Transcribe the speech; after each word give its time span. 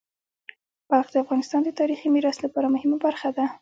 بلخ 0.89 1.07
د 1.11 1.15
افغانستان 1.23 1.61
د 1.63 1.69
تاریخی 1.79 2.07
میراث 2.15 2.37
لپاره 2.45 2.73
مهمه 2.75 2.97
برخه 3.05 3.29
ده. 3.37 3.45